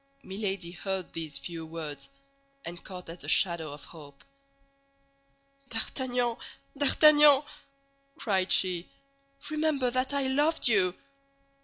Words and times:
Milady 0.23 0.71
heard 0.71 1.13
these 1.13 1.37
few 1.37 1.63
words 1.63 2.09
and 2.65 2.83
caught 2.83 3.07
at 3.07 3.23
a 3.23 3.27
shadow 3.29 3.71
of 3.71 3.83
hope. 3.83 4.23
"D'Artagnan, 5.69 6.37
D'Artagnan!" 6.75 7.43
cried 8.17 8.51
she; 8.51 8.89
"remember 9.51 9.91
that 9.91 10.11
I 10.11 10.23
loved 10.23 10.67
you!" 10.67 10.95